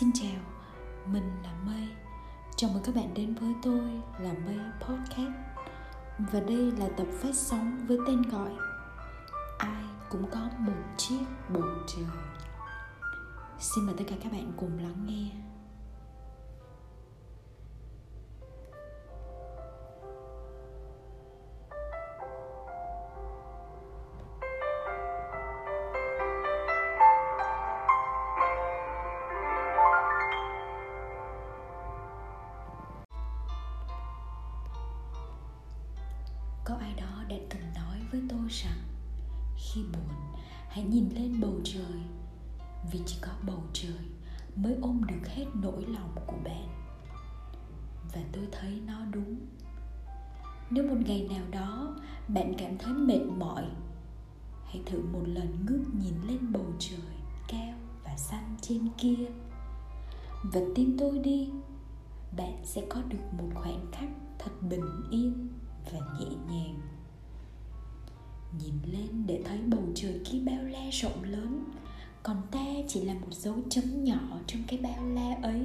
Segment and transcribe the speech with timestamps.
[0.00, 0.40] Xin chào,
[1.06, 1.88] mình là Mây.
[2.56, 5.32] Chào mừng các bạn đến với tôi là Mây Podcast.
[6.18, 8.50] Và đây là tập phát sóng với tên gọi
[9.58, 12.04] Ai cũng có một chiếc bầu trời.
[13.58, 15.49] Xin mời tất cả các bạn cùng lắng nghe.
[36.70, 38.78] Có ai đó đã từng nói với tôi rằng,
[39.56, 40.36] khi buồn,
[40.68, 42.00] hãy nhìn lên bầu trời,
[42.92, 44.04] vì chỉ có bầu trời
[44.56, 46.68] mới ôm được hết nỗi lòng của bạn.
[48.14, 49.36] Và tôi thấy nó đúng.
[50.70, 51.96] Nếu một ngày nào đó
[52.28, 53.64] bạn cảm thấy mệt mỏi,
[54.64, 57.16] hãy thử một lần ngước nhìn lên bầu trời
[57.48, 59.26] cao và xanh trên kia.
[60.42, 61.50] Và tin tôi đi,
[62.36, 64.08] bạn sẽ có được một khoảnh khắc
[64.38, 65.48] thật bình yên
[65.92, 66.80] và nhẹ nhàng.
[68.58, 71.64] Nhìn lên để thấy bầu trời kia bao la rộng lớn,
[72.22, 75.62] còn ta chỉ là một dấu chấm nhỏ trong cái bao la ấy,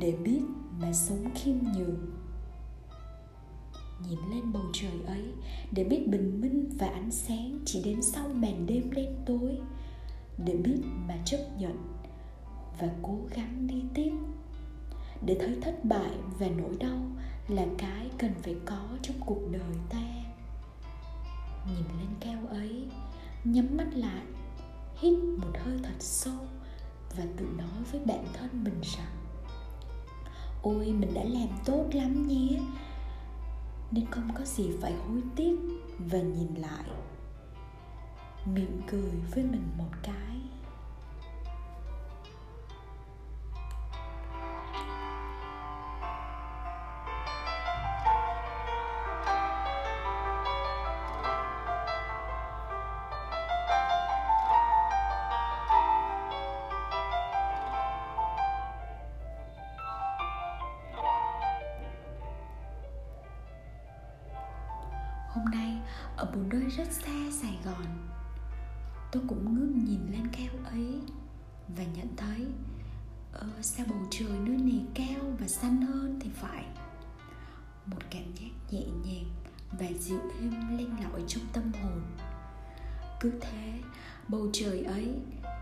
[0.00, 0.40] để biết
[0.80, 1.98] mà sống khiêm nhường.
[4.08, 5.24] Nhìn lên bầu trời ấy,
[5.72, 9.58] để biết bình minh và ánh sáng chỉ đến sau màn đêm đen tối,
[10.38, 11.76] để biết mà chấp nhận
[12.80, 14.12] và cố gắng đi tiếp
[15.22, 16.98] để thấy thất bại và nỗi đau
[17.48, 20.18] là cái cần phải có trong cuộc đời ta.
[21.66, 22.84] Nhìn lên cao ấy,
[23.44, 24.22] nhắm mắt lại,
[24.96, 26.46] hít một hơi thật sâu
[27.16, 29.16] và tự nói với bản thân mình rằng,
[30.62, 32.60] ôi, mình đã làm tốt lắm nhé.
[33.90, 35.56] Nên không có gì phải hối tiếc
[35.98, 36.84] và nhìn lại.
[38.44, 40.40] Mỉm cười với mình một cái.
[65.28, 65.78] Hôm nay
[66.16, 68.08] ở một nơi rất xa sài gòn
[69.12, 71.00] tôi cũng ngước nhìn lên cao ấy
[71.76, 72.46] và nhận thấy
[73.32, 76.64] ờ, sao bầu trời nơi này cao và xanh hơn thì phải.
[77.86, 79.24] Một cảm giác nhẹ nhàng
[79.72, 82.02] và dịu êm lên lỏi trong tâm hồn.
[83.20, 83.80] Cứ thế
[84.28, 85.14] bầu trời ấy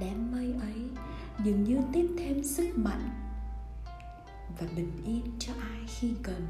[0.00, 0.90] đám mây ấy
[1.44, 3.10] dường như tiếp thêm sức mạnh
[4.58, 6.46] và bình yên cho ai khi cần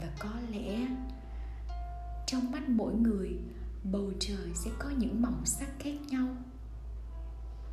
[0.00, 0.86] và có lẽ
[2.26, 3.38] trong mắt mỗi người,
[3.92, 6.28] bầu trời sẽ có những màu sắc khác nhau.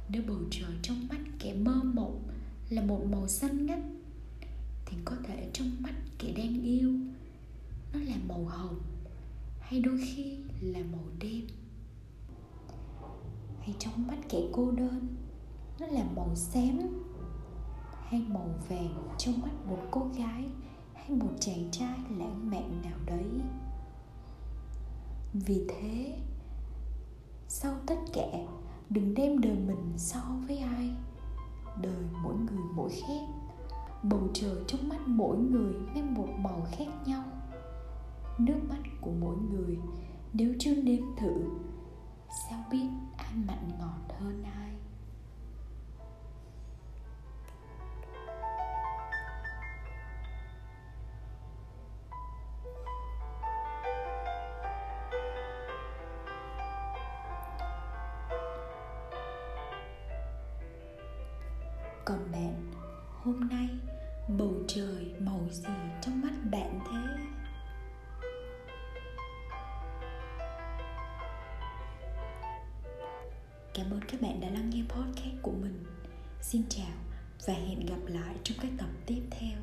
[0.09, 2.23] Nếu bầu trời trong mắt kẻ mơ mộng
[2.69, 3.79] là một màu xanh ngắt,
[4.85, 6.93] thì có thể trong mắt kẻ đang yêu,
[7.93, 8.79] nó là màu hồng,
[9.59, 11.47] hay đôi khi là màu đêm
[13.61, 15.07] hay trong mắt kẻ cô đơn,
[15.79, 16.79] nó là màu xám,
[18.05, 20.45] hay màu vàng trong mắt một cô gái
[21.01, 23.41] hay một chàng trai lãng mạn nào đấy.
[25.34, 26.17] Vì thế,
[27.47, 28.28] sau tất cả,
[28.89, 30.89] đừng đem đời mình so với ai.
[31.81, 33.25] Đời mỗi người mỗi khác,
[34.03, 37.23] bầu trời trong mắt mỗi người mang một màu khác nhau.
[38.38, 39.78] Nước mắt của mỗi người
[40.33, 41.33] nếu chưa nếm thử,
[42.50, 42.88] sao biết
[43.18, 44.72] ai mặn ngọt hơn ai?
[62.06, 62.71] Còn bạn,
[63.09, 63.69] hôm nay
[64.27, 67.24] bầu trời màu gì trong mắt bạn thế?
[73.74, 75.83] Cảm ơn các bạn đã lắng nghe podcast của mình.
[76.42, 76.98] Xin chào
[77.45, 79.59] và hẹn gặp lại trong các tập tiếp theo.